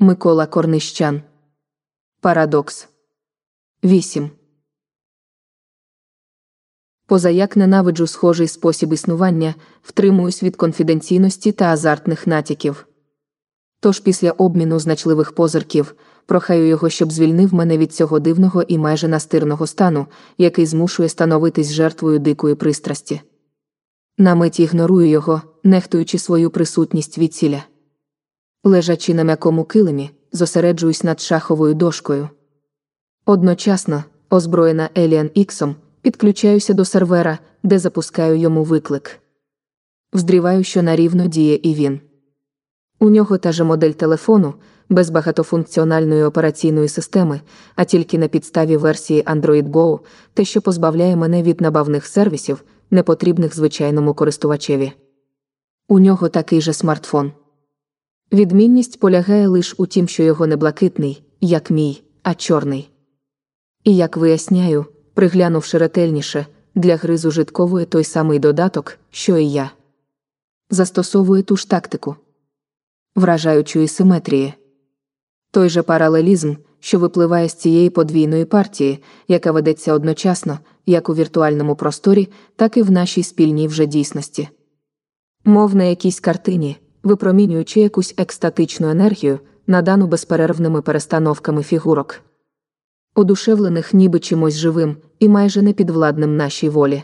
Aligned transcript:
Микола 0.00 0.46
Корнищан. 0.46 1.22
Парадокс 2.20 2.88
8. 3.84 4.30
Позаяк 7.06 7.56
ненавиджу 7.56 8.06
схожий 8.06 8.48
спосіб 8.48 8.92
існування, 8.92 9.54
втримуюсь 9.82 10.42
від 10.42 10.56
конфіденційності 10.56 11.52
та 11.52 11.64
азартних 11.64 12.26
натяків. 12.26 12.86
Тож 13.80 14.00
після 14.00 14.30
обміну 14.30 14.78
значливих 14.78 15.32
позирків 15.32 15.94
прохаю 16.26 16.66
його, 16.66 16.88
щоб 16.88 17.12
звільнив 17.12 17.54
мене 17.54 17.78
від 17.78 17.94
цього 17.94 18.20
дивного 18.20 18.62
і 18.62 18.78
майже 18.78 19.08
настирного 19.08 19.66
стану, 19.66 20.06
який 20.38 20.66
змушує 20.66 21.08
становитись 21.08 21.72
жертвою 21.72 22.18
дикої 22.18 22.54
пристрасті. 22.54 23.20
На 24.18 24.34
мить 24.34 24.60
ігнорую 24.60 25.08
його, 25.08 25.42
нехтуючи 25.64 26.18
свою 26.18 26.50
присутність 26.50 27.18
від 27.18 27.34
ціля. 27.34 27.64
Лежачи 28.64 29.14
на 29.14 29.24
м'якому 29.24 29.64
килимі, 29.64 30.10
зосереджуюсь 30.32 31.04
над 31.04 31.20
шаховою 31.20 31.74
дошкою. 31.74 32.28
Одночасно, 33.26 34.04
озброєна 34.30 34.90
Еліан 34.98 35.30
Іксом, 35.34 35.76
підключаюся 36.02 36.74
до 36.74 36.84
сервера, 36.84 37.38
де 37.62 37.78
запускаю 37.78 38.36
йому 38.36 38.64
виклик. 38.64 39.20
Вздріваю, 40.12 40.64
що 40.64 40.82
нарівно 40.82 41.26
діє 41.26 41.60
і 41.62 41.74
він. 41.74 42.00
У 43.00 43.10
нього 43.10 43.38
та 43.38 43.52
же 43.52 43.64
модель 43.64 43.90
телефону, 43.90 44.54
без 44.88 45.10
багатофункціональної 45.10 46.22
операційної 46.22 46.88
системи, 46.88 47.40
а 47.76 47.84
тільки 47.84 48.18
на 48.18 48.28
підставі 48.28 48.76
версії 48.76 49.22
Android 49.22 49.70
Go, 49.70 50.00
те, 50.34 50.44
що 50.44 50.62
позбавляє 50.62 51.16
мене 51.16 51.42
від 51.42 51.60
набавних 51.60 52.06
сервісів, 52.06 52.64
непотрібних 52.90 53.56
звичайному 53.56 54.14
користувачеві. 54.14 54.92
У 55.88 55.98
нього 55.98 56.28
такий 56.28 56.60
же 56.60 56.72
смартфон. 56.72 57.32
Відмінність 58.32 59.00
полягає 59.00 59.48
лише 59.48 59.74
у 59.78 59.86
тім, 59.86 60.08
що 60.08 60.22
його 60.22 60.46
не 60.46 60.56
блакитний, 60.56 61.22
як 61.40 61.70
мій, 61.70 62.02
а 62.22 62.34
чорний. 62.34 62.90
І 63.84 63.96
як 63.96 64.16
виясняю, 64.16 64.86
приглянувши 65.14 65.78
ретельніше, 65.78 66.46
для 66.74 66.96
гри 66.96 67.18
з 67.18 67.24
ужитковує 67.24 67.86
той 67.86 68.04
самий 68.04 68.38
додаток, 68.38 68.98
що 69.10 69.38
і 69.38 69.50
я. 69.50 69.70
Застосовує 70.70 71.42
ту 71.42 71.56
ж 71.56 71.70
тактику 71.70 72.16
вражаючої 73.18 73.88
симетрії. 73.88 74.54
Той 75.50 75.68
же 75.68 75.82
паралелізм, 75.82 76.54
що 76.80 76.98
випливає 76.98 77.48
з 77.48 77.54
цієї 77.54 77.90
подвійної 77.90 78.44
партії, 78.44 79.02
яка 79.28 79.52
ведеться 79.52 79.92
одночасно, 79.92 80.58
як 80.86 81.08
у 81.08 81.14
віртуальному 81.14 81.76
просторі, 81.76 82.28
так 82.56 82.76
і 82.76 82.82
в 82.82 82.90
нашій 82.90 83.22
спільній 83.22 83.68
вже 83.68 83.86
дійсності. 83.86 84.48
Мов 85.44 85.74
на 85.74 85.84
якійсь 85.84 86.20
картині, 86.20 86.76
випромінюючи 87.02 87.80
якусь 87.80 88.14
екстатичну 88.16 88.88
енергію, 88.90 89.40
надану 89.66 90.06
безперервними 90.06 90.82
перестановками 90.82 91.62
фігурок, 91.62 92.20
одушевлених 93.14 93.94
ніби 93.94 94.20
чимось 94.20 94.56
живим 94.56 94.96
і 95.18 95.28
майже 95.28 95.62
непідвладним 95.62 96.36
нашій 96.36 96.68
волі. 96.68 97.02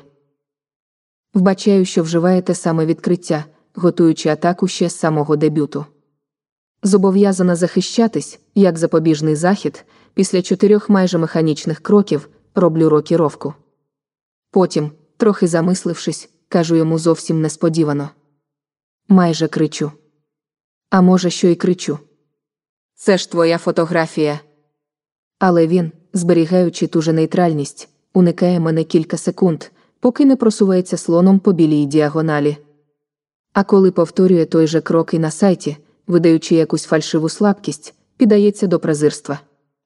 Вбачаю, 1.34 1.84
що 1.84 2.02
вживаєте 2.02 2.54
саме 2.54 2.86
відкриття, 2.86 3.44
готуючи 3.74 4.28
атаку 4.28 4.68
ще 4.68 4.88
з 4.88 4.98
самого 4.98 5.36
дебюту. 5.36 5.86
Зобов'язана 6.82 7.56
захищатись, 7.56 8.40
як 8.54 8.78
запобіжний 8.78 9.36
захід, 9.36 9.84
після 10.14 10.42
чотирьох 10.42 10.88
майже 10.88 11.18
механічних 11.18 11.80
кроків 11.80 12.28
роблю 12.54 12.88
рокіровку. 12.88 13.54
Потім, 14.50 14.90
трохи 15.16 15.46
замислившись, 15.46 16.30
кажу 16.48 16.76
йому 16.76 16.98
зовсім 16.98 17.40
несподівано. 17.40 18.10
Майже 19.08 19.48
кричу. 19.48 19.92
А 20.90 21.00
може, 21.00 21.30
що 21.30 21.48
й 21.48 21.54
кричу. 21.54 21.98
Це 22.94 23.18
ж 23.18 23.30
твоя 23.30 23.58
фотографія. 23.58 24.40
Але 25.38 25.66
він, 25.66 25.92
зберігаючи 26.12 26.86
ту 26.86 27.02
же 27.02 27.12
нейтральність, 27.12 27.88
уникає 28.14 28.60
мене 28.60 28.84
кілька 28.84 29.16
секунд, 29.16 29.64
поки 30.00 30.24
не 30.24 30.36
просувається 30.36 30.96
слоном 30.96 31.38
по 31.38 31.52
білій 31.52 31.84
діагоналі. 31.84 32.56
А 33.52 33.64
коли 33.64 33.90
повторює 33.90 34.44
той 34.44 34.66
же 34.66 34.80
крок 34.80 35.14
і 35.14 35.18
на 35.18 35.30
сайті, 35.30 35.76
видаючи 36.06 36.54
якусь 36.54 36.84
фальшиву 36.84 37.28
слабкість, 37.28 37.94
піддається 38.16 38.66
до 38.66 38.78
презирства. 38.78 39.40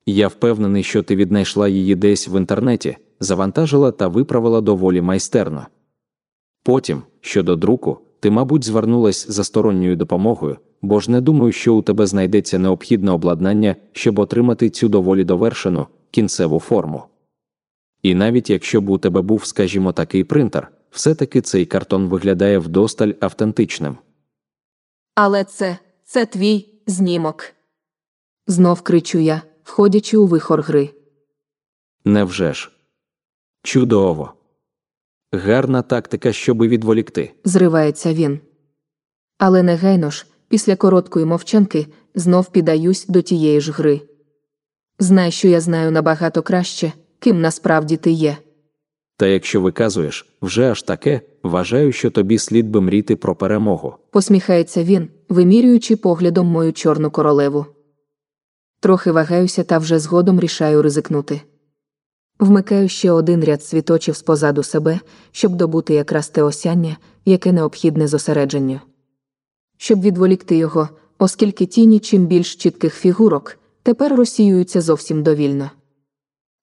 Я 0.06 0.28
впевнений, 0.28 0.82
що 0.82 1.02
ти 1.02 1.16
віднайшла 1.16 1.68
її 1.68 1.94
десь 1.94 2.28
в 2.28 2.38
інтернеті, 2.38 2.96
завантажила 3.20 3.92
та 3.92 4.08
виправила 4.08 4.60
доволі 4.60 5.00
майстерно. 5.00 5.66
Потім, 6.62 7.02
щодо 7.20 7.56
друку, 7.56 7.98
ти, 8.20 8.30
мабуть, 8.30 8.64
звернулась 8.64 9.26
за 9.28 9.44
сторонньою 9.44 9.96
допомогою, 9.96 10.58
бо 10.82 11.00
ж 11.00 11.10
не 11.10 11.20
думаю, 11.20 11.52
що 11.52 11.74
у 11.74 11.82
тебе 11.82 12.06
знайдеться 12.06 12.58
необхідне 12.58 13.10
обладнання, 13.10 13.76
щоб 13.92 14.18
отримати 14.18 14.70
цю 14.70 14.88
доволі 14.88 15.24
довершену 15.24 15.86
кінцеву 16.10 16.60
форму. 16.60 17.04
І 18.02 18.14
навіть 18.14 18.50
якщо 18.50 18.80
б 18.80 18.90
у 18.90 18.98
тебе 18.98 19.22
був, 19.22 19.44
скажімо, 19.44 19.92
такий 19.92 20.24
принтер, 20.24 20.72
все-таки 20.90 21.40
цей 21.40 21.66
картон 21.66 22.08
виглядає 22.08 22.58
вдосталь 22.58 23.12
автентичним. 23.20 23.98
Але 25.14 25.44
це, 25.44 25.78
це 26.04 26.26
твій 26.26 26.66
знімок. 26.86 27.44
Знов 28.46 28.80
кричу 28.80 29.18
я, 29.18 29.42
входячи 29.64 30.16
у 30.16 30.26
вихор 30.26 30.62
гри. 30.62 30.90
Невже 32.04 32.54
ж? 32.54 32.70
Чудово. 33.62 34.37
Гарна 35.32 35.82
тактика, 35.82 36.32
щоби 36.32 36.68
відволікти. 36.68 37.32
Зривається 37.44 38.14
він. 38.14 38.40
Але 39.38 39.62
негайно 39.62 40.10
ж, 40.10 40.26
після 40.48 40.76
короткої 40.76 41.26
мовчанки, 41.26 41.86
знов 42.14 42.52
піддаюсь 42.52 43.06
до 43.06 43.22
тієї 43.22 43.60
ж 43.60 43.72
гри. 43.72 44.00
Знай, 44.98 45.30
що 45.30 45.48
я 45.48 45.60
знаю 45.60 45.90
набагато 45.90 46.42
краще, 46.42 46.92
ким 47.18 47.40
насправді 47.40 47.96
ти 47.96 48.10
є. 48.10 48.36
Та 49.16 49.26
якщо 49.26 49.60
виказуєш 49.60 50.26
вже 50.42 50.70
аж 50.70 50.82
таке, 50.82 51.20
вважаю, 51.42 51.92
що 51.92 52.10
тобі 52.10 52.38
слід 52.38 52.70
би 52.70 52.80
мріти 52.80 53.16
про 53.16 53.36
перемогу. 53.36 53.94
посміхається 54.10 54.84
він, 54.84 55.08
вимірюючи 55.28 55.96
поглядом 55.96 56.46
мою 56.46 56.72
чорну 56.72 57.10
королеву. 57.10 57.66
Трохи 58.80 59.12
вагаюся 59.12 59.64
та 59.64 59.78
вже 59.78 59.98
згодом 59.98 60.40
рішаю 60.40 60.82
ризикнути. 60.82 61.40
Вмикаю 62.38 62.88
ще 62.88 63.12
один 63.12 63.44
ряд 63.44 63.64
світочів 63.64 64.16
спозаду 64.16 64.62
себе, 64.62 65.00
щоб 65.30 65.56
добути 65.56 65.94
якраз 65.94 66.28
те 66.28 66.42
осяння, 66.42 66.96
яке 67.24 67.52
необхідне 67.52 68.08
зосередженню. 68.08 68.80
Щоб 69.76 70.00
відволікти 70.00 70.56
його, 70.56 70.88
оскільки 71.18 71.66
тіні 71.66 72.00
чим 72.00 72.26
більш 72.26 72.56
чітких 72.56 72.94
фігурок, 72.94 73.58
тепер 73.82 74.16
розсіюються 74.16 74.80
зовсім 74.80 75.22
довільно. 75.22 75.70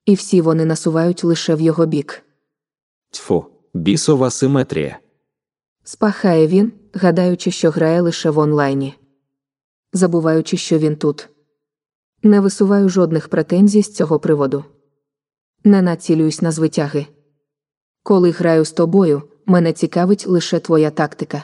І 0.06 0.16
всі 0.16 0.42
вони 0.42 0.66
насувають 0.66 1.24
лише 1.24 1.56
в 1.56 1.62
його 1.62 1.86
бік. 1.86 2.24
Тьфу, 3.12 3.46
бісова 3.74 4.30
симетрія. 4.30 5.00
Спахає 5.84 6.48
він, 6.48 6.72
гадаючи, 6.94 7.52
що 7.52 7.70
грає 7.70 8.02
лише 8.02 8.30
в 8.30 8.38
онлайні. 8.38 8.96
Забуваючи, 9.94 10.58
що 10.58 10.78
він 10.78 10.96
тут. 10.96 11.30
Не 12.24 12.40
висуваю 12.40 12.90
жодних 12.90 13.28
претензій 13.28 13.82
з 13.82 13.94
цього 13.94 14.20
приводу. 14.20 14.64
Не 15.68 15.82
націлююсь 15.82 16.42
на 16.42 16.52
звитяги. 16.52 17.08
Коли 18.04 18.32
граю 18.32 18.66
з 18.66 18.72
тобою, 18.72 19.24
мене 19.46 19.74
цікавить 19.74 20.28
лише 20.28 20.60
твоя 20.60 20.92
тактика. 20.92 21.44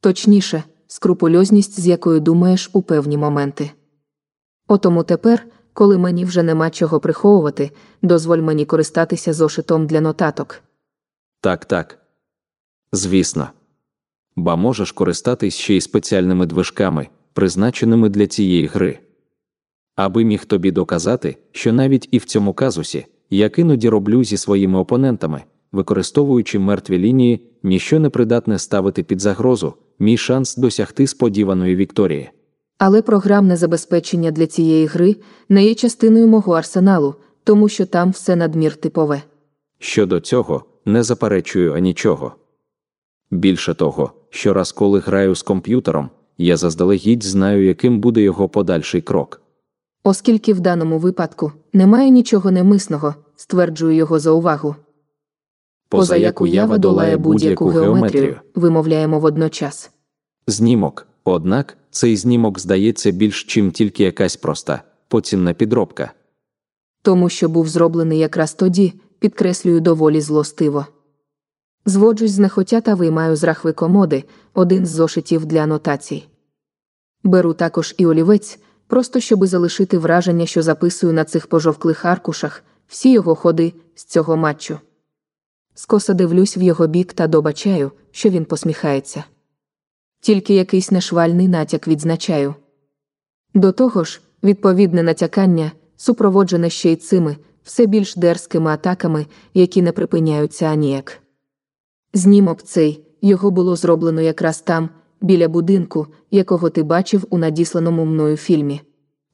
Точніше, 0.00 0.62
скрупульозність, 0.86 1.80
з 1.80 1.86
якою 1.86 2.20
думаєш 2.20 2.70
у 2.72 2.82
певні 2.82 3.16
моменти. 3.16 3.70
Отому 4.68 5.02
тепер, 5.02 5.46
коли 5.72 5.98
мені 5.98 6.24
вже 6.24 6.42
нема 6.42 6.70
чого 6.70 7.00
приховувати, 7.00 7.70
дозволь 8.02 8.38
мені 8.38 8.64
користатися 8.64 9.32
зошитом 9.32 9.86
для 9.86 10.00
нотаток. 10.00 10.62
Так, 11.40 11.64
так. 11.64 11.98
Звісно. 12.92 13.50
Ба 14.36 14.56
можеш 14.56 14.92
користатись 14.92 15.54
ще 15.54 15.74
й 15.74 15.80
спеціальними 15.80 16.46
движками, 16.46 17.08
призначеними 17.32 18.08
для 18.08 18.26
цієї 18.26 18.66
гри. 18.66 18.98
Аби 19.94 20.24
міг 20.24 20.44
тобі 20.44 20.70
доказати, 20.70 21.36
що 21.52 21.72
навіть 21.72 22.08
і 22.10 22.18
в 22.18 22.24
цьому 22.24 22.54
казусі, 22.54 23.06
як 23.30 23.58
іноді 23.58 23.88
роблю 23.88 24.24
зі 24.24 24.36
своїми 24.36 24.78
опонентами, 24.78 25.42
використовуючи 25.72 26.58
мертві 26.58 26.98
лінії, 26.98 27.40
ніщо 27.62 28.00
не 28.00 28.10
придатне 28.10 28.58
ставити 28.58 29.02
під 29.02 29.20
загрозу, 29.20 29.74
мій 29.98 30.16
шанс 30.16 30.56
досягти 30.56 31.06
сподіваної 31.06 31.76
вікторії. 31.76 32.30
Але 32.78 33.02
програмне 33.02 33.56
забезпечення 33.56 34.30
для 34.30 34.46
цієї 34.46 34.86
гри 34.86 35.16
не 35.48 35.64
є 35.64 35.74
частиною 35.74 36.26
мого 36.26 36.52
арсеналу, 36.52 37.14
тому 37.44 37.68
що 37.68 37.86
там 37.86 38.10
все 38.10 38.36
надмір 38.36 38.76
типове. 38.76 39.22
Щодо 39.78 40.20
цього, 40.20 40.64
не 40.84 41.02
заперечую 41.02 41.74
анічого. 41.74 42.32
Більше 43.30 43.74
того, 43.74 44.12
щораз, 44.30 44.72
коли 44.72 45.00
граю 45.00 45.34
з 45.34 45.42
комп'ютером, 45.42 46.10
я 46.38 46.56
заздалегідь 46.56 47.22
знаю, 47.24 47.64
яким 47.64 48.00
буде 48.00 48.22
його 48.22 48.48
подальший 48.48 49.00
крок. 49.00 49.40
Оскільки 50.06 50.52
в 50.52 50.60
даному 50.60 50.98
випадку 50.98 51.52
немає 51.72 52.10
нічого 52.10 52.50
немисного, 52.50 53.14
стверджую 53.36 53.96
його 53.96 54.18
за 54.18 54.30
увагу. 54.30 54.76
Поза 55.88 56.16
як 56.16 56.40
уява 56.40 56.78
долає 56.78 57.16
будь-яку 57.16 57.68
геометрію. 57.68 58.40
вимовляємо 58.54 59.18
водночас. 59.18 59.90
Знімок, 60.46 61.06
однак, 61.24 61.76
цей 61.90 62.16
знімок 62.16 62.60
здається 62.60 63.10
більш 63.10 63.44
чим 63.44 63.70
тільки 63.70 64.04
якась 64.04 64.36
проста, 64.36 64.82
поцінна 65.08 65.54
підробка. 65.54 66.12
Тому 67.02 67.28
що 67.28 67.48
був 67.48 67.68
зроблений 67.68 68.18
якраз 68.18 68.54
тоді, 68.54 68.92
підкреслюю 69.18 69.80
доволі 69.80 70.20
злостиво. 70.20 70.86
Зводжусь 71.86 72.30
з 72.30 72.38
нехотя 72.38 72.80
та 72.80 72.94
виймаю 72.94 73.36
з 73.36 73.44
рахви 73.44 73.72
комоди 73.72 74.24
один 74.54 74.86
з 74.86 74.90
зошитів 74.90 75.46
для 75.46 75.60
анотацій. 75.60 76.24
Беру 77.22 77.54
також 77.54 77.94
і 77.98 78.06
олівець, 78.06 78.58
просто 78.94 79.20
щоби 79.20 79.46
залишити 79.46 79.98
враження, 79.98 80.46
що 80.46 80.62
записую 80.62 81.12
на 81.12 81.24
цих 81.24 81.46
пожовклих 81.46 82.04
аркушах 82.04 82.64
всі 82.86 83.12
його 83.12 83.34
ходи 83.34 83.72
з 83.94 84.04
цього 84.04 84.36
матчу. 84.36 84.78
Скоса 85.74 86.14
дивлюсь 86.14 86.56
в 86.56 86.62
його 86.62 86.86
бік 86.86 87.12
та 87.12 87.26
добачаю, 87.26 87.92
що 88.10 88.30
він 88.30 88.44
посміхається. 88.44 89.24
Тільки 90.20 90.54
якийсь 90.54 90.90
нешвальний 90.90 91.48
натяк 91.48 91.88
відзначаю. 91.88 92.54
До 93.54 93.72
того 93.72 94.04
ж, 94.04 94.20
відповідне 94.42 95.02
натякання, 95.02 95.72
супроводжене 95.96 96.70
ще 96.70 96.92
й 96.92 96.96
цими, 96.96 97.36
все 97.64 97.86
більш 97.86 98.16
дерзкими 98.16 98.70
атаками, 98.70 99.26
які 99.54 99.82
не 99.82 99.92
припиняються 99.92 100.66
аніяк. 100.66 101.18
Знімок 102.12 102.62
цей, 102.62 103.06
його 103.22 103.50
було 103.50 103.76
зроблено 103.76 104.20
якраз 104.20 104.60
там, 104.60 104.88
біля 105.24 105.48
будинку, 105.48 106.06
якого 106.30 106.70
ти 106.70 106.82
бачив 106.82 107.26
у 107.30 107.38
надісланому 107.38 108.04
мною 108.04 108.36
фільмі. 108.36 108.80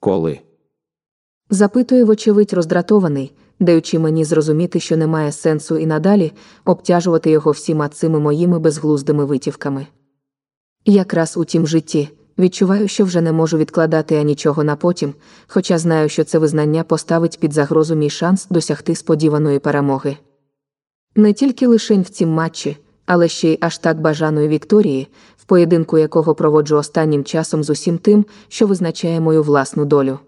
Коли? 0.01 0.39
Запитує, 1.51 2.05
вочевидь, 2.05 2.53
роздратований, 2.53 3.33
даючи 3.61 3.99
мені 3.99 4.25
зрозуміти, 4.25 4.81
що 4.81 4.97
немає 4.97 5.33
сенсу 5.33 5.77
і 5.77 5.87
надалі 5.87 6.33
обтяжувати 6.65 7.31
його 7.31 7.51
всіма 7.51 7.89
цими 7.89 8.21
моїми 8.21 8.59
безглуздими 8.59 9.25
витівками. 9.25 9.87
Якраз 10.85 11.37
у 11.37 11.45
тім 11.45 11.67
житті 11.67 12.09
відчуваю, 12.39 12.89
що 12.89 13.05
вже 13.05 13.21
не 13.21 13.33
можу 13.33 13.59
відкладати 13.59 14.17
анічого 14.17 14.65
на 14.65 14.77
потім, 14.77 15.15
хоча 15.47 15.79
знаю, 15.79 16.09
що 16.09 16.25
це 16.25 16.39
визнання 16.39 16.83
поставить 16.83 17.41
під 17.41 17.53
загрозу 17.53 17.95
мій 17.95 18.11
шанс 18.11 18.47
досягти 18.51 18.95
сподіваної 18.95 19.59
перемоги. 19.59 20.17
Не 21.17 21.33
тільки 21.33 21.67
лишень 21.67 22.03
в 22.03 22.09
цім 22.09 22.29
матчі, 22.29 22.77
але 23.07 23.29
ще 23.29 23.49
й 23.53 23.59
аж 23.61 23.79
так 23.79 24.01
бажаної 24.01 24.49
Вікторії, 24.49 25.09
поєдинку 25.51 25.99
якого 25.99 26.35
проводжу 26.35 26.77
останнім 26.77 27.25
часом 27.25 27.65
з 27.65 27.71
усім 27.71 27.99
тим, 27.99 28.27
що 28.49 28.67
визначає 28.67 29.21
мою 29.21 29.43
власну 29.43 29.85
долю. 29.85 30.19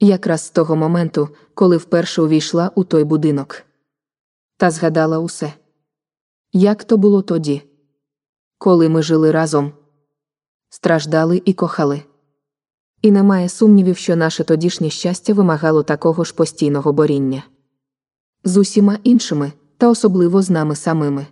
Якраз 0.00 0.40
з 0.40 0.50
того 0.50 0.76
моменту, 0.76 1.28
коли 1.54 1.76
вперше 1.76 2.22
увійшла 2.22 2.70
у 2.74 2.84
той 2.84 3.04
будинок. 3.04 3.62
Та 4.56 4.70
згадала 4.70 5.18
усе. 5.18 5.52
Як 6.52 6.84
то 6.84 6.96
було 6.96 7.22
тоді? 7.22 7.62
Коли 8.58 8.88
ми 8.88 9.02
жили 9.02 9.30
разом, 9.30 9.72
страждали 10.68 11.42
і 11.44 11.52
кохали. 11.52 12.02
І 13.02 13.10
немає 13.10 13.48
сумнівів, 13.48 13.96
що 13.96 14.16
наше 14.16 14.44
тодішнє 14.44 14.90
щастя 14.90 15.34
вимагало 15.34 15.82
такого 15.82 16.24
ж 16.24 16.34
постійного 16.34 16.92
боріння. 16.92 17.42
З 18.44 18.56
усіма 18.56 18.98
іншими, 19.04 19.52
та 19.78 19.88
особливо 19.88 20.42
з 20.42 20.50
нами 20.50 20.76
самими. 20.76 21.26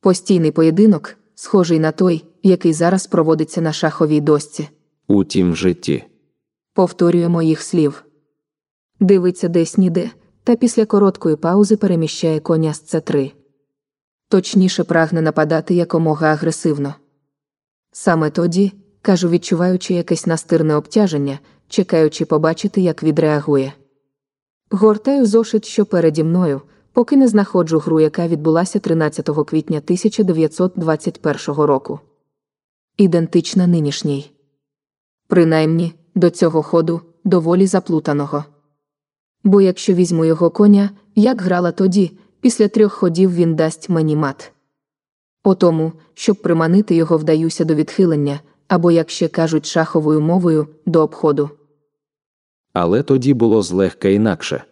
Постійний 0.00 0.50
поєдинок, 0.50 1.16
схожий 1.36 1.78
на 1.78 1.92
той, 1.92 2.24
який 2.42 2.72
зараз 2.72 3.06
проводиться 3.06 3.60
на 3.60 3.72
шаховій 3.72 4.20
дошці. 4.20 4.68
У 5.08 5.24
тім 5.24 5.56
житті. 5.56 6.04
Повторює 6.74 7.28
моїх 7.28 7.62
слів. 7.62 8.04
Дивиться 9.00 9.48
десь 9.48 9.78
ніде, 9.78 10.10
та 10.44 10.56
після 10.56 10.86
короткої 10.86 11.36
паузи 11.36 11.76
переміщає 11.76 12.40
коня 12.40 12.74
з 12.74 12.94
С3. 12.94 13.32
Точніше 14.28 14.84
прагне 14.84 15.22
нападати 15.22 15.74
якомога 15.74 16.26
агресивно. 16.26 16.94
Саме 17.92 18.30
тоді, 18.30 18.72
кажу, 19.02 19.28
відчуваючи 19.28 19.94
якесь 19.94 20.26
настирне 20.26 20.74
обтяження, 20.74 21.38
чекаючи 21.68 22.24
побачити, 22.24 22.80
як 22.80 23.02
відреагує. 23.02 23.72
Гортаю 24.70 25.26
зошит, 25.26 25.64
що 25.64 25.86
переді 25.86 26.24
мною, 26.24 26.62
поки 26.96 27.16
не 27.16 27.28
знаходжу 27.28 27.78
гру, 27.78 28.00
яка 28.00 28.28
відбулася 28.28 28.78
13 28.78 29.30
квітня 29.46 29.78
1921 29.78 31.54
року. 31.64 32.00
Ідентична 32.96 33.66
нинішній. 33.66 34.30
Принаймні, 35.26 35.94
до 36.14 36.30
цього 36.30 36.62
ходу 36.62 37.00
доволі 37.24 37.66
заплутаного. 37.66 38.44
Бо 39.44 39.60
якщо 39.60 39.94
візьму 39.94 40.24
його 40.24 40.50
коня, 40.50 40.90
як 41.14 41.42
грала 41.42 41.72
тоді, 41.72 42.18
після 42.40 42.68
трьох 42.68 42.92
ходів 42.92 43.34
він 43.34 43.54
дасть 43.54 43.88
мені 43.88 44.16
мат. 44.16 44.52
О 45.44 45.54
тому, 45.54 45.92
щоб 46.14 46.42
приманити 46.42 46.94
його, 46.94 47.18
вдаюся 47.18 47.64
до 47.64 47.74
відхилення, 47.74 48.40
або, 48.68 48.90
як 48.90 49.10
ще 49.10 49.28
кажуть 49.28 49.66
шаховою 49.66 50.20
мовою, 50.20 50.66
до 50.86 51.02
обходу. 51.02 51.50
Але 52.72 53.02
тоді 53.02 53.34
було 53.34 53.62
злегка 53.62 54.08
інакше. 54.08 54.64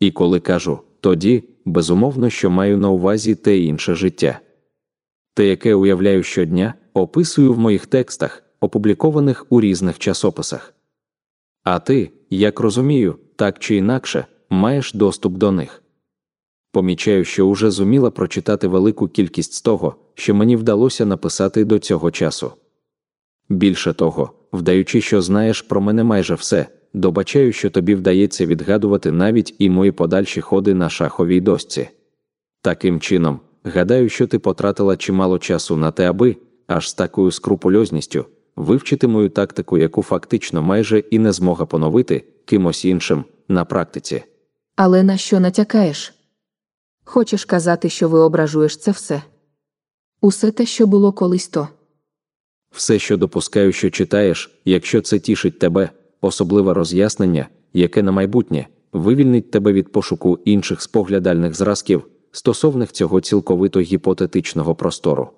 І 0.00 0.10
коли 0.10 0.40
кажу 0.40 0.78
тоді, 1.06 1.44
безумовно, 1.64 2.30
що 2.30 2.50
маю 2.50 2.78
на 2.78 2.90
увазі 2.90 3.34
те 3.34 3.58
інше 3.58 3.94
життя. 3.94 4.40
Те, 5.34 5.46
яке 5.46 5.74
уявляю 5.74 6.22
щодня, 6.22 6.74
описую 6.94 7.52
в 7.52 7.58
моїх 7.58 7.86
текстах, 7.86 8.42
опублікованих 8.60 9.46
у 9.48 9.60
різних 9.60 9.98
часописах. 9.98 10.74
А 11.64 11.78
ти, 11.78 12.10
як 12.30 12.60
розумію, 12.60 13.18
так 13.36 13.58
чи 13.58 13.76
інакше, 13.76 14.26
маєш 14.50 14.94
доступ 14.94 15.32
до 15.32 15.52
них. 15.52 15.82
Помічаю, 16.72 17.24
що 17.24 17.46
уже 17.46 17.70
зуміла 17.70 18.10
прочитати 18.10 18.68
велику 18.68 19.08
кількість 19.08 19.52
з 19.52 19.62
того, 19.62 19.96
що 20.14 20.34
мені 20.34 20.56
вдалося 20.56 21.06
написати 21.06 21.64
до 21.64 21.78
цього 21.78 22.10
часу. 22.10 22.52
Більше 23.48 23.92
того, 23.92 24.32
вдаючи, 24.52 25.00
що 25.00 25.22
знаєш 25.22 25.62
про 25.62 25.80
мене 25.80 26.04
майже 26.04 26.34
все, 26.34 26.66
добачаю, 26.96 27.52
що 27.52 27.70
тобі 27.70 27.94
вдається 27.94 28.46
відгадувати 28.46 29.12
навіть 29.12 29.54
і 29.58 29.70
мої 29.70 29.92
подальші 29.92 30.40
ходи 30.40 30.74
на 30.74 30.90
шаховій 30.90 31.40
дошці. 31.40 31.88
Таким 32.62 33.00
чином, 33.00 33.40
гадаю, 33.64 34.08
що 34.08 34.26
ти 34.26 34.38
потратила 34.38 34.96
чимало 34.96 35.38
часу 35.38 35.76
на 35.76 35.90
те, 35.90 36.10
аби, 36.10 36.36
аж 36.66 36.90
з 36.90 36.94
такою 36.94 37.30
скрупульозністю, 37.30 38.24
вивчити 38.56 39.06
мою 39.06 39.28
тактику, 39.28 39.78
яку 39.78 40.02
фактично 40.02 40.62
майже 40.62 40.98
і 40.98 41.18
не 41.18 41.32
змога 41.32 41.66
поновити 41.66 42.24
кимось 42.44 42.84
іншим 42.84 43.24
на 43.48 43.64
практиці. 43.64 44.22
Але 44.76 45.02
на 45.02 45.16
що 45.16 45.40
натякаєш? 45.40 46.14
Хочеш 47.04 47.44
казати, 47.44 47.88
що 47.88 48.08
виображуєш 48.08 48.76
це 48.76 48.90
все? 48.90 49.22
Усе 50.20 50.50
те, 50.50 50.66
що 50.66 50.86
було 50.86 51.12
колись 51.12 51.48
то. 51.48 51.68
Все, 52.70 52.98
що 52.98 53.16
допускаю, 53.16 53.72
що 53.72 53.90
читаєш, 53.90 54.60
якщо 54.64 55.00
це 55.00 55.18
тішить 55.18 55.58
тебе, 55.58 55.90
особливе 56.20 56.74
роз'яснення, 56.74 57.48
яке 57.72 58.02
на 58.02 58.12
майбутнє 58.12 58.66
вивільнить 58.92 59.50
тебе 59.50 59.72
від 59.72 59.92
пошуку 59.92 60.38
інших 60.44 60.82
споглядальних 60.82 61.54
зразків, 61.54 62.06
стосовних 62.32 62.92
цього 62.92 63.20
цілковито 63.20 63.80
гіпотетичного 63.80 64.74
простору. 64.74 65.30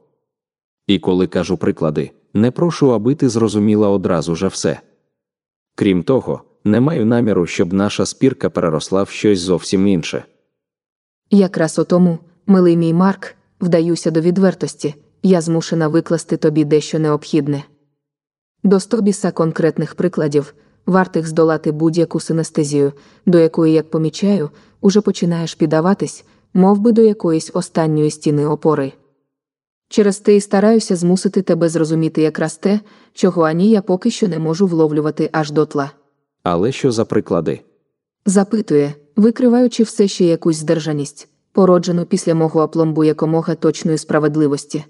І 0.86 0.98
коли 0.98 1.26
кажу 1.26 1.56
приклади, 1.56 2.10
не 2.34 2.50
прошу, 2.50 2.92
аби 2.92 3.14
ти 3.14 3.28
зрозуміла 3.28 3.88
одразу 3.88 4.34
же 4.34 4.48
все. 4.48 4.80
Крім 5.74 6.02
того, 6.02 6.42
не 6.64 6.80
маю 6.80 7.06
наміру, 7.06 7.46
щоб 7.46 7.72
наша 7.72 8.06
спірка 8.06 8.50
переросла 8.50 9.02
в 9.02 9.08
щось 9.08 9.40
зовсім 9.40 9.86
інше. 9.86 10.24
Якраз 11.30 11.78
у 11.78 11.84
тому, 11.84 12.18
милий 12.46 12.76
мій 12.76 12.94
Марк, 12.94 13.34
вдаюся 13.60 14.10
до 14.10 14.20
відвертості, 14.20 14.94
я 15.22 15.40
змушена 15.40 15.88
викласти 15.88 16.36
тобі 16.36 16.64
дещо 16.64 16.98
необхідне. 16.98 17.64
До 18.62 18.80
стобіса 18.80 19.30
конкретних 19.30 19.94
прикладів, 19.94 20.54
вартих 20.86 21.28
здолати 21.28 21.72
будь-яку 21.72 22.20
синестезію, 22.20 22.92
до 23.26 23.38
якої, 23.38 23.74
як 23.74 23.90
помічаю, 23.90 24.50
уже 24.80 25.00
починаєш 25.00 25.54
піддаватись, 25.54 26.24
мов 26.54 26.78
би 26.78 26.92
до 26.92 27.02
якоїсь 27.02 27.50
останньої 27.54 28.10
стіни 28.10 28.46
опори. 28.46 28.92
Через 29.88 30.18
те 30.18 30.36
і 30.36 30.40
стараюся 30.40 30.96
змусити 30.96 31.42
тебе 31.42 31.68
зрозуміти 31.68 32.22
якраз 32.22 32.56
те, 32.56 32.80
чого 33.12 33.42
ані 33.42 33.70
я 33.70 33.82
поки 33.82 34.10
що 34.10 34.28
не 34.28 34.38
можу 34.38 34.66
вловлювати 34.66 35.30
аж 35.32 35.50
дотла. 35.50 35.90
Але 36.42 36.72
що 36.72 36.92
за 36.92 37.04
приклади? 37.04 37.60
Запитує, 38.26 38.94
викриваючи 39.16 39.82
все 39.82 40.08
ще 40.08 40.24
якусь 40.24 40.56
здержаність, 40.56 41.28
породжену 41.52 42.04
після 42.04 42.34
мого 42.34 42.60
апломбу 42.60 43.04
якомога 43.04 43.54
точної 43.54 43.98
справедливості. 43.98 44.84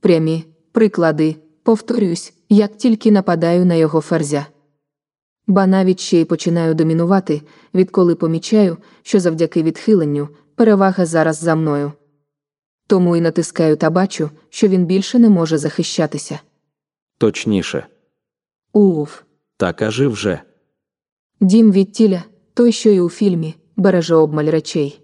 Прямі 0.00 0.44
приклади, 0.72 1.36
повторюсь, 1.62 2.32
як 2.48 2.76
тільки 2.76 3.10
нападаю 3.10 3.66
на 3.66 3.74
його 3.74 4.00
ферзя. 4.00 4.46
Ба 5.46 5.66
навіть 5.66 6.00
ще 6.00 6.20
й 6.20 6.24
починаю 6.24 6.74
домінувати, 6.74 7.42
відколи 7.74 8.14
помічаю, 8.14 8.76
що 9.02 9.20
завдяки 9.20 9.62
відхиленню 9.62 10.28
перевага 10.54 11.06
зараз 11.06 11.36
за 11.38 11.54
мною. 11.54 11.92
Тому 12.86 13.16
і 13.16 13.20
натискаю 13.20 13.76
та 13.76 13.90
бачу, 13.90 14.30
що 14.48 14.68
він 14.68 14.86
більше 14.86 15.18
не 15.18 15.30
може 15.30 15.58
захищатися. 15.58 16.40
Точніше, 17.18 17.86
Уф. 18.72 19.22
та 19.56 19.72
кажи 19.72 20.08
вже. 20.08 20.40
Дім 21.40 21.72
відтіля, 21.72 22.24
той, 22.54 22.72
що 22.72 22.90
й 22.90 22.98
у 22.98 23.08
фільмі, 23.08 23.54
береже 23.76 24.14
обмаль 24.14 24.44
речей. 24.50 25.00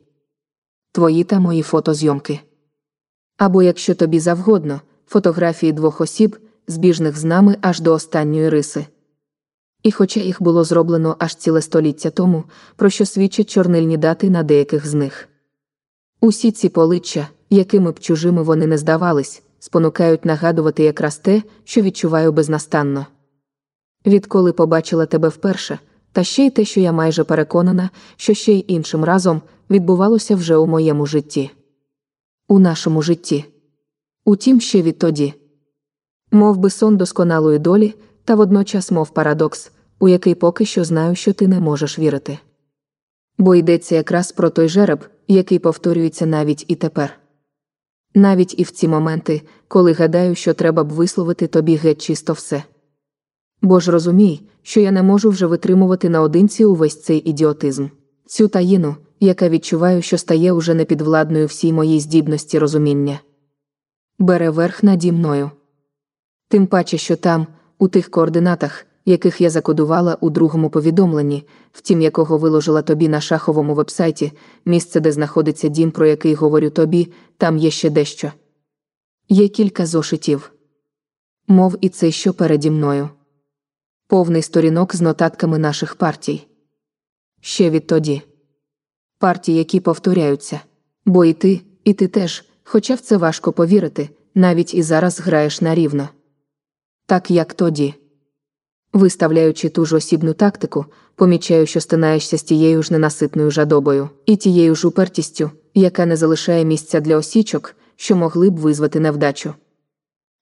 Твої 0.92 1.24
та 1.24 1.40
мої 1.40 1.62
фотозйомки. 1.62 2.40
Або, 3.36 3.62
якщо 3.62 3.94
тобі 3.94 4.20
завгодно, 4.20 4.80
фотографії 5.06 5.72
двох 5.72 6.00
осіб, 6.00 6.38
збіжних 6.66 7.18
з 7.18 7.24
нами 7.24 7.56
аж 7.60 7.80
до 7.80 7.92
останньої 7.92 8.48
риси. 8.48 8.86
І 9.82 9.90
хоча 9.92 10.20
їх 10.20 10.42
було 10.42 10.64
зроблено 10.64 11.16
аж 11.18 11.34
ціле 11.34 11.62
століття 11.62 12.10
тому, 12.10 12.44
про 12.76 12.90
що 12.90 13.06
свідчать 13.06 13.50
чорнильні 13.50 13.96
дати 13.96 14.30
на 14.30 14.42
деяких 14.42 14.86
з 14.86 14.94
них. 14.94 15.28
Усі 16.20 16.50
ці 16.50 16.68
поличчя, 16.68 17.28
якими 17.50 17.90
б 17.92 18.00
чужими 18.00 18.42
вони 18.42 18.66
не 18.66 18.78
здавались, 18.78 19.42
спонукають 19.58 20.24
нагадувати 20.24 20.82
якраз 20.82 21.16
те, 21.16 21.42
що 21.64 21.82
відчуваю 21.82 22.32
безнастанно. 22.32 23.06
Відколи 24.06 24.52
побачила 24.52 25.06
тебе 25.06 25.28
вперше, 25.28 25.78
та 26.12 26.24
ще 26.24 26.46
й 26.46 26.50
те, 26.50 26.64
що 26.64 26.80
я 26.80 26.92
майже 26.92 27.24
переконана, 27.24 27.90
що 28.16 28.34
ще 28.34 28.52
й 28.52 28.64
іншим 28.68 29.04
разом 29.04 29.42
відбувалося 29.70 30.36
вже 30.36 30.56
у 30.56 30.66
моєму 30.66 31.06
житті. 31.06 31.50
У 32.48 32.58
нашому 32.58 33.02
житті. 33.02 33.44
Утім, 34.24 34.60
ще 34.60 34.82
відтоді. 34.82 35.34
Мов 36.30 36.56
би 36.56 36.70
сон 36.70 36.96
досконалої 36.96 37.58
долі, 37.58 37.94
та 38.24 38.34
водночас 38.34 38.90
мов 38.90 39.10
парадокс, 39.10 39.72
у 39.98 40.08
який 40.08 40.34
поки 40.34 40.64
що 40.64 40.84
знаю, 40.84 41.14
що 41.14 41.32
ти 41.32 41.48
не 41.48 41.60
можеш 41.60 41.98
вірити. 41.98 42.38
Бо 43.38 43.54
йдеться 43.54 43.94
якраз 43.94 44.32
про 44.32 44.50
той 44.50 44.68
жереб, 44.68 45.04
який 45.28 45.58
повторюється 45.58 46.26
навіть 46.26 46.64
і 46.68 46.74
тепер. 46.74 47.18
Навіть 48.14 48.58
і 48.58 48.62
в 48.62 48.70
ці 48.70 48.88
моменти, 48.88 49.42
коли 49.68 49.92
гадаю, 49.92 50.34
що 50.34 50.54
треба 50.54 50.84
б 50.84 50.92
висловити 50.92 51.46
тобі 51.46 51.76
геть 51.76 52.02
чисто 52.02 52.32
все. 52.32 52.62
Бо 53.62 53.80
ж 53.80 53.90
розумій, 53.90 54.48
що 54.62 54.80
я 54.80 54.90
не 54.90 55.02
можу 55.02 55.30
вже 55.30 55.46
витримувати 55.46 56.08
наодинці 56.08 56.64
увесь 56.64 57.02
цей 57.02 57.30
ідіотизм, 57.30 57.86
цю 58.26 58.48
таїну, 58.48 58.96
яка 59.20 59.48
відчуваю, 59.48 60.02
що 60.02 60.18
стає 60.18 60.52
уже 60.52 60.74
непідвладною 60.74 61.46
всій 61.46 61.72
моїй 61.72 62.00
здібності 62.00 62.58
розуміння. 62.58 63.20
Бере 64.18 64.50
верх 64.50 64.82
наді 64.82 65.12
мною. 65.12 65.50
Тим 66.48 66.66
паче, 66.66 66.98
що 66.98 67.16
там, 67.16 67.46
у 67.82 67.88
тих 67.88 68.10
координатах, 68.10 68.86
яких 69.04 69.40
я 69.40 69.50
закодувала 69.50 70.18
у 70.20 70.30
другому 70.30 70.70
повідомленні, 70.70 71.46
втім 71.72 72.02
якого 72.02 72.38
виложила 72.38 72.82
тобі 72.82 73.08
на 73.08 73.20
шаховому 73.20 73.74
вебсайті, 73.74 74.32
місце, 74.64 75.00
де 75.00 75.12
знаходиться 75.12 75.68
дім, 75.68 75.90
про 75.90 76.06
який 76.06 76.34
говорю 76.34 76.70
тобі, 76.70 77.12
там 77.36 77.56
є 77.56 77.70
ще 77.70 77.90
дещо. 77.90 78.32
Є 79.28 79.48
кілька 79.48 79.86
зошитів. 79.86 80.52
Мов 81.48 81.76
і 81.80 81.88
цей, 81.88 82.12
що 82.12 82.34
переді 82.34 82.70
мною. 82.70 83.08
Повний 84.06 84.42
сторінок 84.42 84.96
з 84.96 85.00
нотатками 85.00 85.58
наших 85.58 85.94
партій. 85.94 86.46
Ще 87.40 87.70
відтоді. 87.70 88.22
Партії, 89.18 89.58
які 89.58 89.80
повторяються. 89.80 90.60
Бо 91.04 91.24
і 91.24 91.32
ти, 91.32 91.60
і 91.84 91.92
ти 91.92 92.08
теж, 92.08 92.44
хоча 92.64 92.94
в 92.94 93.00
це 93.00 93.16
важко 93.16 93.52
повірити, 93.52 94.08
навіть 94.34 94.74
і 94.74 94.82
зараз 94.82 95.20
граєш 95.20 95.60
на 95.60 95.74
рівно. 95.74 96.08
Так 97.12 97.30
як 97.30 97.54
тоді. 97.54 97.94
Виставляючи 98.92 99.68
ту 99.68 99.84
ж 99.84 99.96
осібну 99.96 100.32
тактику, 100.32 100.86
помічаю, 101.14 101.66
що 101.66 101.80
стинаєшся 101.80 102.38
з 102.38 102.42
тією 102.42 102.82
ж 102.82 102.92
ненаситною 102.92 103.50
жадобою, 103.50 104.08
і 104.26 104.36
тією 104.36 104.74
ж 104.74 104.88
упертістю, 104.88 105.50
яка 105.74 106.06
не 106.06 106.16
залишає 106.16 106.64
місця 106.64 107.00
для 107.00 107.16
осічок, 107.16 107.74
що 107.96 108.16
могли 108.16 108.50
б 108.50 108.56
визвати 108.56 109.00
невдачу. 109.00 109.54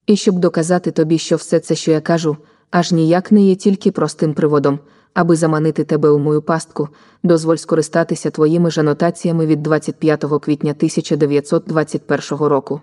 І 0.07 0.17
щоб 0.17 0.39
доказати 0.39 0.91
тобі, 0.91 1.19
що 1.19 1.37
все 1.37 1.61
це, 1.61 1.75
що 1.75 1.91
я 1.91 2.01
кажу, 2.01 2.37
аж 2.71 2.93
ніяк 2.93 3.33
не 3.33 3.43
є 3.43 3.55
тільки 3.55 3.91
простим 3.91 4.35
приводом, 4.35 4.79
аби 5.15 5.37
заманити 5.37 5.85
тебе 5.85 6.11
у 6.11 6.19
мою 6.19 6.43
пастку, 6.43 6.89
дозволь 7.23 7.57
скористатися 7.57 8.31
твоїми 8.31 8.71
ж 8.71 8.81
анотаціями 8.81 9.47
від 9.47 9.63
25 9.63 10.25
квітня 10.43 10.71
1921 10.71 12.39
року. 12.47 12.81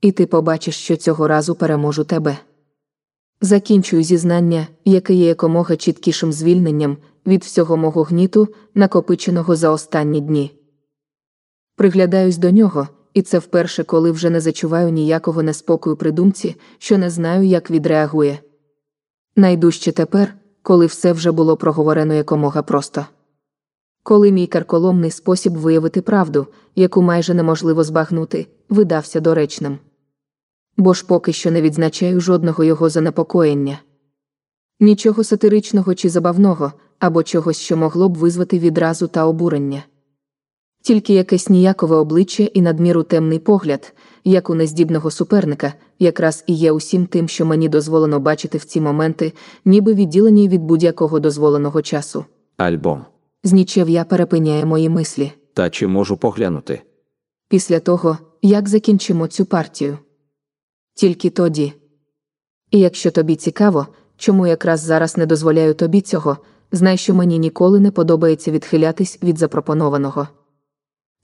І 0.00 0.12
ти 0.12 0.26
побачиш, 0.26 0.76
що 0.76 0.96
цього 0.96 1.28
разу 1.28 1.54
переможу 1.54 2.04
тебе. 2.04 2.38
Закінчую 3.40 4.02
зізнання, 4.02 4.66
яке 4.84 5.14
є 5.14 5.26
якомога 5.26 5.76
чіткішим 5.76 6.32
звільненням 6.32 6.96
від 7.26 7.44
всього 7.44 7.76
мого 7.76 8.02
гніту, 8.02 8.48
накопиченого 8.74 9.56
за 9.56 9.70
останні 9.70 10.20
дні. 10.20 10.58
Приглядаюсь 11.76 12.36
до 12.36 12.50
нього, 12.50 12.88
і 13.14 13.22
це 13.22 13.38
вперше, 13.38 13.84
коли 13.84 14.10
вже 14.10 14.30
не 14.30 14.40
зачуваю 14.40 14.90
ніякого 14.90 15.42
неспокою 15.42 15.96
при 15.96 16.12
думці, 16.12 16.56
що 16.78 16.98
не 16.98 17.10
знаю, 17.10 17.46
як 17.46 17.70
відреагує. 17.70 18.38
Найдужче 19.36 19.92
тепер, 19.92 20.34
коли 20.62 20.86
все 20.86 21.12
вже 21.12 21.32
було 21.32 21.56
проговорено 21.56 22.14
якомога 22.14 22.62
просто. 22.62 23.06
Коли 24.02 24.32
мій 24.32 24.46
карколомний 24.46 25.10
спосіб 25.10 25.52
виявити 25.52 26.02
правду, 26.02 26.46
яку 26.76 27.02
майже 27.02 27.34
неможливо 27.34 27.84
збагнути, 27.84 28.46
видався 28.68 29.20
доречним. 29.20 29.78
Бо 30.76 30.94
ж 30.94 31.06
поки 31.06 31.32
що 31.32 31.50
не 31.50 31.62
відзначаю 31.62 32.20
жодного 32.20 32.64
його 32.64 32.88
занепокоєння. 32.88 33.78
Нічого 34.80 35.24
сатиричного 35.24 35.94
чи 35.94 36.08
забавного, 36.08 36.72
або 36.98 37.22
чогось, 37.22 37.58
що 37.58 37.76
могло 37.76 38.08
б 38.08 38.16
визвати 38.16 38.58
відразу 38.58 39.06
та 39.06 39.26
обурення. 39.26 39.84
Тільки 40.82 41.14
якесь 41.14 41.48
ніякове 41.48 41.96
обличчя 41.96 42.42
і 42.42 42.62
надміру 42.62 43.02
темний 43.02 43.38
погляд, 43.38 43.94
як 44.24 44.50
у 44.50 44.54
нездібного 44.54 45.10
суперника, 45.10 45.74
якраз 45.98 46.44
і 46.46 46.54
є 46.54 46.72
усім 46.72 47.06
тим, 47.06 47.28
що 47.28 47.46
мені 47.46 47.68
дозволено 47.68 48.20
бачити 48.20 48.58
в 48.58 48.64
ці 48.64 48.80
моменти, 48.80 49.32
ніби 49.64 49.94
відділені 49.94 50.48
від 50.48 50.62
будь-якого 50.62 51.20
дозволеного 51.20 51.82
часу. 51.82 52.24
Альбом. 52.56 53.04
Знічев'я 53.44 54.04
перепиняє 54.04 54.64
мої 54.64 54.88
мислі. 54.88 55.32
Та 55.54 55.70
чи 55.70 55.86
можу 55.86 56.16
поглянути? 56.16 56.82
Після 57.48 57.80
того, 57.80 58.18
як 58.42 58.68
закінчимо 58.68 59.26
цю 59.26 59.44
партію. 59.44 59.98
Тільки 60.94 61.30
тоді. 61.30 61.72
І 62.70 62.78
якщо 62.78 63.10
тобі 63.10 63.36
цікаво, 63.36 63.86
чому 64.16 64.46
якраз 64.46 64.80
зараз 64.80 65.16
не 65.16 65.26
дозволяю 65.26 65.74
тобі 65.74 66.00
цього, 66.00 66.38
знай, 66.72 66.96
що 66.96 67.14
мені 67.14 67.38
ніколи 67.38 67.80
не 67.80 67.90
подобається 67.90 68.50
відхилятись 68.50 69.18
від 69.22 69.38
запропонованого. 69.38 70.28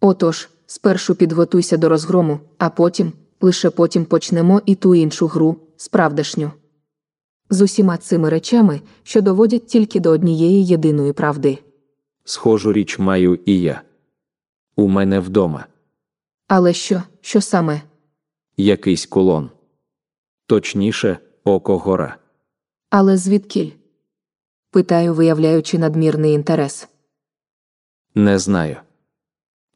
Отож, 0.00 0.48
спершу 0.66 1.14
підготуйся 1.14 1.76
до 1.76 1.88
розгрому, 1.88 2.40
а 2.58 2.70
потім, 2.70 3.12
лише 3.40 3.70
потім 3.70 4.04
почнемо 4.04 4.62
і 4.66 4.74
ту 4.74 4.94
іншу 4.94 5.26
гру, 5.26 5.56
справдешню. 5.76 6.50
З 7.50 7.60
усіма 7.60 7.96
цими 7.96 8.28
речами, 8.28 8.80
що 9.02 9.22
доводять 9.22 9.66
тільки 9.66 10.00
до 10.00 10.10
однієї 10.10 10.66
єдиної 10.66 11.12
правди. 11.12 11.58
Схожу 12.24 12.72
річ 12.72 12.98
маю 12.98 13.38
і 13.46 13.60
я. 13.60 13.82
У 14.76 14.88
мене 14.88 15.20
вдома 15.20 15.66
Але 16.48 16.72
що, 16.72 17.02
що 17.20 17.40
саме? 17.40 17.82
якийсь 18.56 19.06
кулон. 19.06 19.50
Точніше, 20.50 21.18
око 21.44 21.78
гора. 21.78 22.16
Але 22.90 23.16
звідкіль? 23.16 23.70
Питаю, 24.70 25.14
виявляючи 25.14 25.78
надмірний 25.78 26.32
інтерес. 26.32 26.88
Не 28.14 28.38
знаю. 28.38 28.76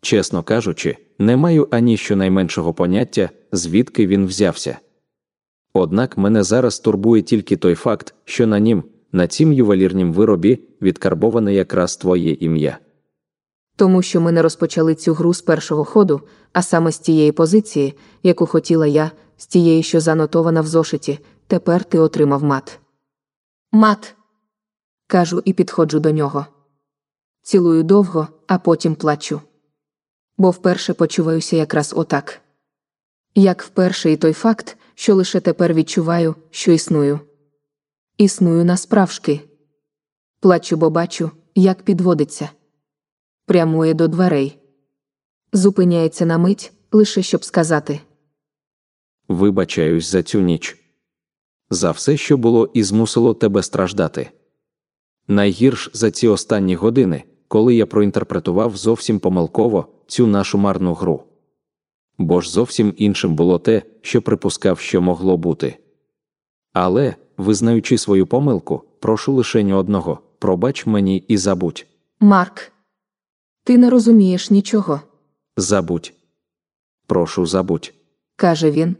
Чесно 0.00 0.42
кажучи, 0.42 0.96
не 1.18 1.36
маю 1.36 1.68
ані 1.70 1.96
щонайменшого 1.96 2.74
поняття, 2.74 3.30
звідки 3.52 4.06
він 4.06 4.26
взявся. 4.26 4.78
Однак 5.74 6.18
мене 6.18 6.42
зараз 6.42 6.78
турбує 6.78 7.22
тільки 7.22 7.56
той 7.56 7.74
факт, 7.74 8.14
що 8.24 8.46
на 8.46 8.58
нім, 8.58 8.84
на 9.12 9.26
цім 9.26 9.52
ювелірнім 9.52 10.12
виробі, 10.12 10.58
відкарбоване 10.82 11.54
якраз 11.54 11.96
твоє 11.96 12.32
ім'я. 12.32 12.78
Тому 13.76 14.02
що 14.02 14.20
ми 14.20 14.32
не 14.32 14.42
розпочали 14.42 14.94
цю 14.94 15.14
гру 15.14 15.34
з 15.34 15.42
першого 15.42 15.84
ходу, 15.84 16.20
а 16.52 16.62
саме 16.62 16.92
з 16.92 16.98
тієї 16.98 17.32
позиції, 17.32 17.94
яку 18.22 18.46
хотіла 18.46 18.86
я, 18.86 19.10
з 19.36 19.46
тієї, 19.46 19.82
що 19.82 20.00
занотована 20.00 20.60
в 20.60 20.66
зошиті, 20.66 21.18
тепер 21.46 21.84
ти 21.84 21.98
отримав 21.98 22.44
мат. 22.44 22.80
Мат. 23.72 24.14
кажу 25.06 25.42
і 25.44 25.52
підходжу 25.52 25.98
до 25.98 26.10
нього. 26.10 26.46
Цілую 27.42 27.82
довго, 27.82 28.28
а 28.46 28.58
потім 28.58 28.94
плачу. 28.94 29.40
Бо 30.36 30.50
вперше 30.50 30.94
почуваюся 30.94 31.56
якраз 31.56 31.94
отак. 31.96 32.40
Як 33.34 33.62
вперше 33.62 34.12
і 34.12 34.16
той 34.16 34.32
факт, 34.32 34.76
що 34.94 35.14
лише 35.14 35.40
тепер 35.40 35.74
відчуваю, 35.74 36.34
що 36.50 36.72
існую. 36.72 37.20
Існую 38.18 38.64
насправжки. 38.64 39.40
Плачу, 40.40 40.76
бо 40.76 40.90
бачу, 40.90 41.30
як 41.54 41.82
підводиться. 41.82 42.50
Прямує 43.46 43.94
до 43.94 44.08
дверей. 44.08 44.58
Зупиняється 45.52 46.26
на 46.26 46.38
мить, 46.38 46.72
лише 46.92 47.22
щоб 47.22 47.44
сказати. 47.44 48.00
Вибачаюсь 49.28 50.10
за 50.10 50.22
цю 50.22 50.40
ніч. 50.40 50.78
За 51.70 51.90
все, 51.90 52.16
що 52.16 52.36
було 52.36 52.70
і 52.74 52.82
змусило 52.82 53.34
тебе 53.34 53.62
страждати. 53.62 54.30
Найгірш 55.28 55.90
за 55.92 56.10
ці 56.10 56.28
останні 56.28 56.74
години, 56.74 57.22
коли 57.48 57.74
я 57.74 57.86
проінтерпретував 57.86 58.76
зовсім 58.76 59.18
помилково 59.20 59.86
цю 60.06 60.26
нашу 60.26 60.58
марну 60.58 60.94
гру. 60.94 61.22
Бо 62.18 62.40
ж 62.40 62.50
зовсім 62.50 62.94
іншим 62.96 63.34
було 63.34 63.58
те, 63.58 63.82
що 64.02 64.22
припускав, 64.22 64.78
що 64.78 65.00
могло 65.02 65.36
бути. 65.36 65.76
Але, 66.72 67.14
визнаючи 67.36 67.98
свою 67.98 68.26
помилку, 68.26 68.82
прошу 69.00 69.32
лише 69.32 69.74
одного 69.74 70.18
пробач 70.38 70.86
мені 70.86 71.16
і 71.28 71.36
забудь. 71.36 71.86
Марк. 72.20 72.72
Ти 73.64 73.78
не 73.78 73.90
розумієш 73.90 74.50
нічого, 74.50 75.00
Забудь. 75.56 76.12
Прошу 77.06 77.46
забудь. 77.46 77.94
каже 78.36 78.70
він, 78.70 78.96